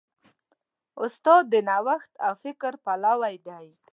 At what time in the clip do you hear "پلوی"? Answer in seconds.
2.85-3.35